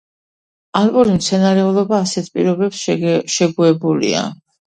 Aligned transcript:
ალპური 0.79 1.11
მცენარეულობა 1.17 1.99
ასეთ 2.07 2.31
პირობებს 2.37 2.81
შეგუებულია. 3.37 4.27